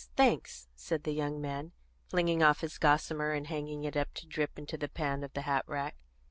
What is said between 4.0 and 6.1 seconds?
to drip into the pan of the hat rack.